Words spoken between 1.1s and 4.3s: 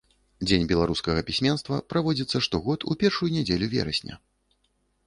пісьменства праводзіцца штогод у першую нядзелю верасня.